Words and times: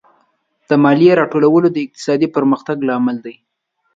د 0.69 0.71
مالیې 0.83 1.13
راټولول 1.21 1.63
د 1.71 1.77
اقتصادي 1.85 2.27
پرمختګ 2.35 2.77
لامل 2.89 3.17
دی. 3.25 3.35